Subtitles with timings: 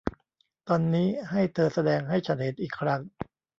[0.67, 3.01] ตอนนี้ให้เธอแสดงให้ฉันเห็นอีกครั้ง